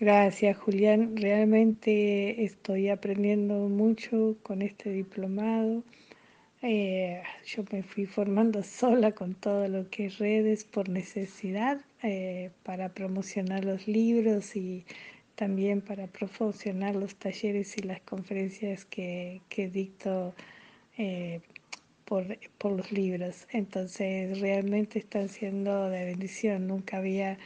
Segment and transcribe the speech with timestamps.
[0.00, 1.16] Gracias, Julián.
[1.16, 5.84] Realmente estoy aprendiendo mucho con este diplomado.
[6.62, 12.50] Eh, yo me fui formando sola con todo lo que es redes por necesidad eh,
[12.62, 14.84] para promocionar los libros y
[15.34, 19.40] también para promocionar los talleres y las conferencias que,
[19.72, 20.34] dicto
[20.98, 21.40] eh,
[22.04, 23.46] por, por los libros.
[23.50, 26.66] Entonces realmente están siendo de bendición.
[26.68, 27.38] Nunca había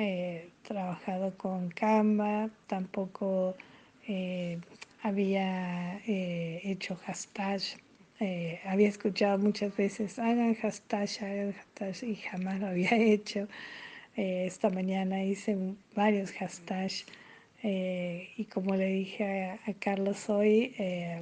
[0.00, 3.54] eh, trabajado con Canva, tampoco
[4.08, 4.58] eh,
[5.02, 7.60] había eh, hecho hashtag,
[8.18, 13.46] eh, había escuchado muchas veces, hagan hashtag, hagan hashtag y jamás lo había hecho.
[14.16, 15.56] esta mañana hice
[15.94, 17.04] varios hashtags
[17.62, 20.74] y como le dije a, Carlos hoy,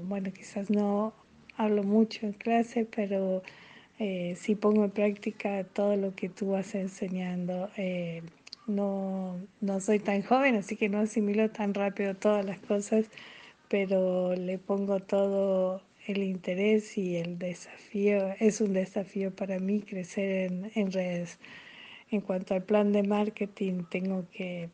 [0.05, 1.13] bueno, quizás no
[1.57, 3.43] hablo mucho en clase, pero
[3.99, 7.71] sí pongo en práctica todo lo que tú vas enseñando
[8.69, 13.07] no, no soy tan joven, así que no asimilo tan rápido todas las cosas,
[13.69, 18.35] pero le pongo todo el interés y el desafío.
[18.41, 21.39] Es un desafío para mí crecer en, redes.
[22.11, 24.71] En cuanto al plan de marketing, tengo que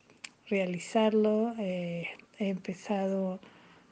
[0.48, 1.54] realizarlo.
[1.58, 3.40] Eh, he empezado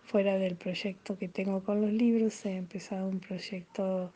[0.05, 4.13] fuera del proyecto que tengo con los libros, he empezado un proyecto,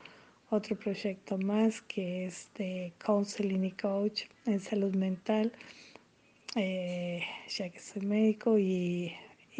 [0.50, 5.52] otro proyecto más que es de counseling y coach en salud mental
[6.58, 9.12] eh, ya que soy médico y,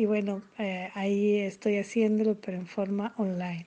[0.07, 3.67] bueno, eh, ahí estoy haciéndolo, pero en forma online.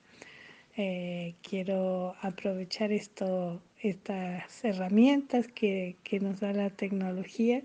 [0.76, 7.62] Eh, quiero aprovechar esto, estas herramientas que, que nos da la tecnología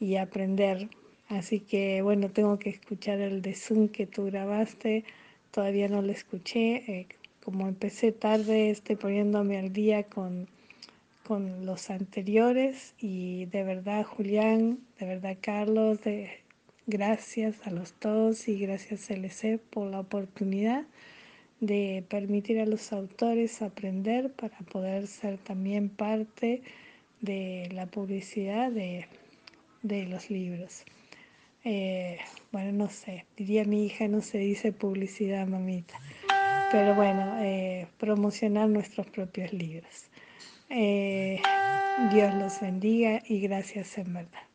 [0.00, 0.88] y aprender.
[1.28, 5.04] Así que bueno, tengo que escuchar el de Zoom que tú grabaste,
[5.50, 7.06] todavía no lo escuché.
[7.48, 10.48] Como empecé tarde, estoy poniéndome al día con
[11.28, 16.30] con los anteriores y de verdad Julián, de verdad Carlos, de,
[16.86, 20.86] gracias a los dos y gracias LC por la oportunidad
[21.60, 26.62] de permitir a los autores aprender para poder ser también parte
[27.20, 29.06] de la publicidad de,
[29.82, 30.84] los libros.
[31.64, 32.18] Eh,
[32.52, 36.00] bueno, no sé, diría mi hija, no se dice publicidad, mamita,
[36.70, 40.08] pero bueno, eh, promocionar nuestros propios libros.
[40.68, 41.40] Eh,
[42.12, 44.47] Dios los bendiga y gracias en verdad.